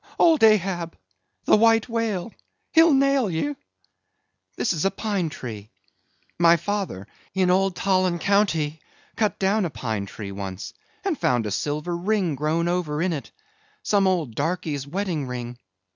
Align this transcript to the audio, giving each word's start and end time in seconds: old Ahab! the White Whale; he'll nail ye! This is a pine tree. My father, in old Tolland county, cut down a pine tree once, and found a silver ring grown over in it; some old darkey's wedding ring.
old 0.17 0.43
Ahab! 0.43 0.97
the 1.45 1.55
White 1.55 1.87
Whale; 1.87 2.33
he'll 2.71 2.91
nail 2.91 3.29
ye! 3.29 3.53
This 4.55 4.73
is 4.73 4.83
a 4.83 4.89
pine 4.89 5.29
tree. 5.29 5.69
My 6.39 6.57
father, 6.57 7.05
in 7.35 7.51
old 7.51 7.75
Tolland 7.75 8.19
county, 8.19 8.79
cut 9.15 9.37
down 9.37 9.63
a 9.63 9.69
pine 9.69 10.07
tree 10.07 10.31
once, 10.31 10.73
and 11.05 11.15
found 11.19 11.45
a 11.45 11.51
silver 11.51 11.95
ring 11.95 12.33
grown 12.33 12.67
over 12.67 12.99
in 12.99 13.13
it; 13.13 13.29
some 13.83 14.07
old 14.07 14.33
darkey's 14.33 14.87
wedding 14.87 15.27
ring. 15.27 15.59